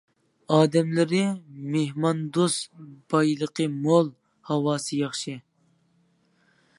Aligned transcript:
ئادەملىرى 0.53 1.19
مېھماندوست، 1.75 2.73
بايلىقى 3.15 3.69
مول، 3.75 4.11
ھاۋاسى 4.51 5.03
ياخشى. 5.05 5.35